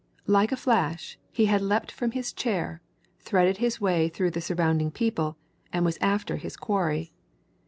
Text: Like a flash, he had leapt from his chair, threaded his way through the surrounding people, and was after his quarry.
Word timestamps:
Like 0.25 0.51
a 0.51 0.55
flash, 0.57 1.19
he 1.31 1.45
had 1.45 1.61
leapt 1.61 1.91
from 1.91 2.09
his 2.09 2.33
chair, 2.33 2.81
threaded 3.19 3.57
his 3.57 3.79
way 3.79 4.09
through 4.09 4.31
the 4.31 4.41
surrounding 4.41 4.89
people, 4.89 5.37
and 5.71 5.85
was 5.85 5.99
after 6.01 6.37
his 6.37 6.57
quarry. 6.57 7.13